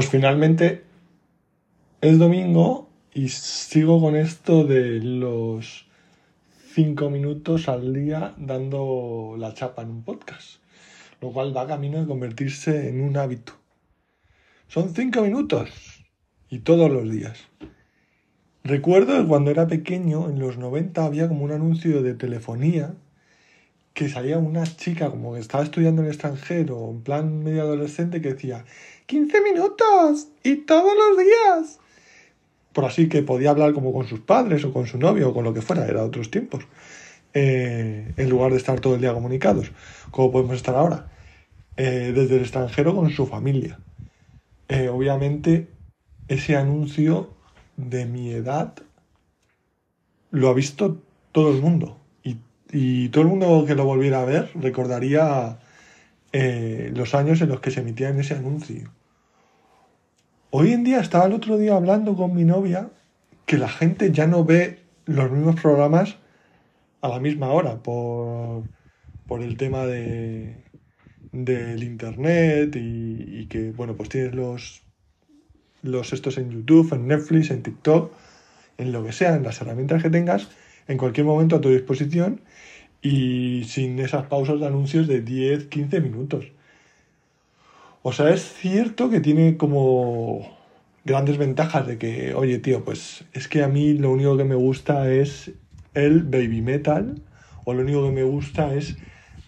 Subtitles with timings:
[0.00, 0.82] Pues finalmente
[2.00, 5.88] es domingo y sigo con esto de los
[6.72, 10.62] cinco minutos al día dando la chapa en un podcast,
[11.20, 13.52] lo cual va camino de convertirse en un hábito.
[14.68, 15.68] Son cinco minutos
[16.48, 17.38] y todos los días.
[18.64, 22.94] Recuerdo que cuando era pequeño, en los 90, había como un anuncio de telefonía
[24.00, 28.22] que salía una chica como que estaba estudiando en el extranjero, en plan medio adolescente,
[28.22, 28.64] que decía
[29.04, 31.78] 15 minutos y todos los días.
[32.72, 35.44] Por así que podía hablar como con sus padres o con su novio o con
[35.44, 36.64] lo que fuera, era otros tiempos.
[37.34, 39.70] Eh, en lugar de estar todo el día comunicados,
[40.10, 41.10] como podemos estar ahora,
[41.76, 43.80] eh, desde el extranjero con su familia.
[44.68, 45.68] Eh, obviamente,
[46.26, 47.34] ese anuncio
[47.76, 48.76] de mi edad
[50.30, 52.00] lo ha visto todo el mundo.
[52.72, 55.58] Y, y todo el mundo que lo volviera a ver recordaría
[56.32, 58.90] los años en los que se emitía ese anuncio.
[60.50, 62.90] Hoy en día estaba el otro día hablando con mi novia
[63.46, 66.16] que la gente ya no ve los mismos programas
[67.00, 68.64] a la misma hora por,
[69.26, 70.56] por el tema de,
[71.32, 74.82] del internet y, que, bueno, pues tienes los,
[75.82, 78.12] los estos en YouTube, en Netflix, en TikTok,
[78.78, 80.48] en lo que sea, en las herramientas que tengas,
[80.90, 82.40] en cualquier momento a tu disposición
[83.00, 86.46] y sin esas pausas de anuncios de 10, 15 minutos.
[88.02, 90.58] O sea, es cierto que tiene como
[91.04, 94.56] grandes ventajas de que, oye, tío, pues es que a mí lo único que me
[94.56, 95.52] gusta es
[95.94, 97.22] el baby metal,
[97.64, 98.96] o lo único que me gusta es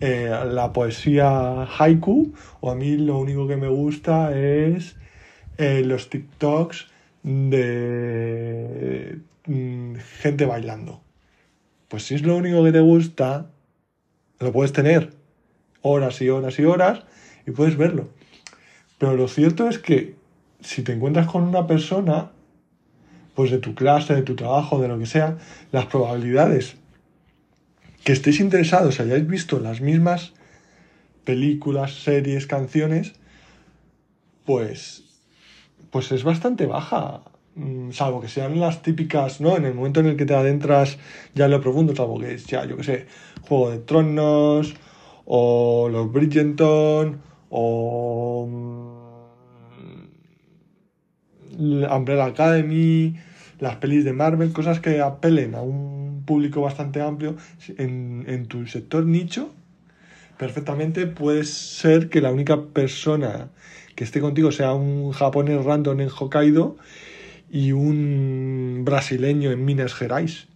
[0.00, 4.96] eh, la poesía haiku, o a mí lo único que me gusta es
[5.56, 6.88] eh, los TikToks
[7.22, 11.07] de mm, gente bailando.
[11.88, 13.50] Pues si es lo único que te gusta,
[14.40, 15.14] lo puedes tener
[15.82, 17.02] horas y horas y horas
[17.46, 18.08] y puedes verlo.
[18.98, 20.16] Pero lo cierto es que
[20.60, 22.30] si te encuentras con una persona,
[23.34, 25.38] pues de tu clase, de tu trabajo, de lo que sea,
[25.72, 26.76] las probabilidades
[28.04, 30.32] que estéis interesados, hayáis visto las mismas
[31.24, 33.12] películas, series, canciones,
[34.44, 35.04] pues,
[35.90, 37.22] pues es bastante baja.
[37.54, 39.56] Mm, salvo que sean las típicas, ¿no?
[39.56, 40.98] En el momento en el que te adentras
[41.34, 43.06] ya en lo profundo, salvo que es ya, yo que sé,
[43.42, 44.74] Juego de Tronos,
[45.24, 47.20] o los Bridgerton,
[47.50, 48.48] o
[51.58, 53.16] Umbrella Academy,
[53.58, 57.36] las pelis de Marvel, cosas que apelen a un público bastante amplio
[57.76, 59.50] en, tu sector nicho,
[60.38, 63.48] perfectamente puede ser que la única persona
[63.96, 66.76] que esté contigo sea un japonés random en Hokkaido
[67.50, 70.48] y un brasileño en Minas Gerais.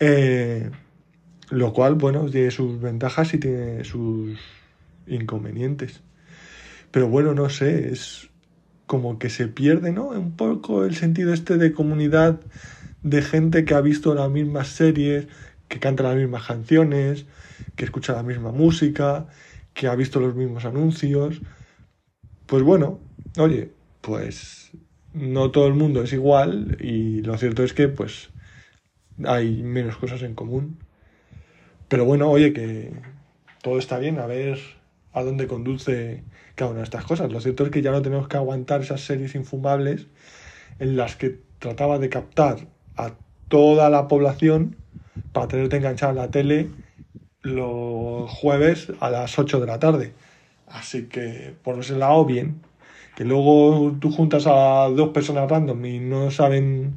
[0.00, 0.70] Eh,
[1.50, 4.38] lo cual, bueno, tiene sus ventajas y tiene sus
[5.06, 6.00] inconvenientes.
[6.90, 8.30] Pero bueno, no sé, es
[8.86, 10.08] como que se pierde, ¿no?
[10.08, 12.40] Un poco el sentido este de comunidad
[13.02, 15.26] de gente que ha visto las mismas series,
[15.68, 17.26] que canta las mismas canciones,
[17.76, 19.26] que escucha la misma música,
[19.74, 21.42] que ha visto los mismos anuncios.
[22.46, 23.00] Pues bueno,
[23.38, 23.70] oye,
[24.00, 24.70] pues
[25.14, 28.30] no todo el mundo es igual y lo cierto es que pues
[29.24, 30.78] hay menos cosas en común.
[31.88, 32.92] Pero bueno, oye, que
[33.62, 34.58] todo está bien, a ver
[35.12, 36.24] a dónde conduce
[36.56, 37.32] cada una de estas cosas.
[37.32, 40.08] Lo cierto es que ya no tenemos que aguantar esas series infumables
[40.80, 43.12] en las que trataba de captar a
[43.48, 44.76] toda la población
[45.32, 46.70] para tenerte enganchada en la tele
[47.42, 50.12] los jueves a las 8 de la tarde.
[50.66, 52.60] Así que por ese lado, bien.
[53.16, 56.96] Que luego tú juntas a dos personas random y no saben,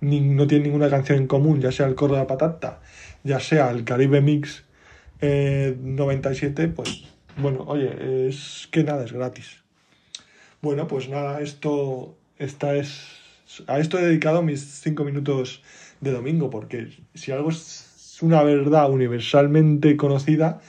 [0.00, 2.80] ni, no tienen ninguna canción en común, ya sea el coro de la patata,
[3.24, 4.64] ya sea el Caribe Mix
[5.20, 7.04] 97, eh, pues
[7.36, 9.62] bueno, oye, es que nada es gratis.
[10.62, 13.26] Bueno, pues nada, esto esta es
[13.66, 15.62] a esto he dedicado mis cinco minutos
[16.00, 20.60] de domingo, porque si algo es una verdad universalmente conocida,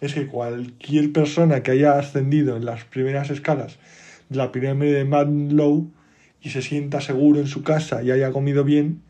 [0.00, 3.78] es que cualquier persona que haya ascendido en las primeras escalas
[4.30, 5.90] la pirámide de Maslow
[6.40, 9.02] y se sienta seguro en su casa y haya comido bien,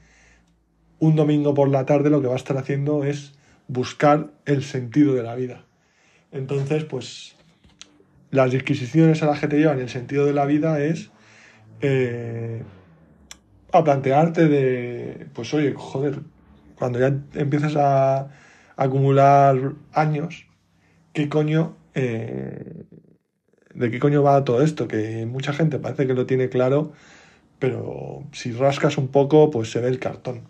[0.99, 3.33] un domingo por la tarde lo que va a estar haciendo es
[3.69, 5.65] buscar el sentido de la vida.
[6.33, 7.37] Entonces, pues
[8.31, 11.11] las disquisiciones a las que te llevan el sentido de la vida es
[11.81, 12.63] eh,
[13.73, 16.21] a plantearte de, pues oye, joder,
[16.77, 18.31] cuando ya empiezas a,
[18.77, 20.47] acumular años,
[21.13, 22.85] ¿qué coño, eh,
[23.81, 24.87] de qué coño va todo esto?
[24.87, 26.93] Que mucha gente parece que lo tiene claro,
[27.59, 30.43] pero si rascas un poco, pues se ve el cartón.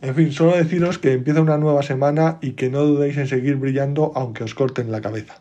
[0.00, 3.56] En fin, solo deciros que empieza una nueva semana y que no dudéis en seguir
[3.56, 5.40] brillando aunque os corten la cabeza.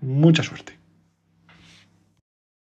[0.00, 0.81] Mucha suerte.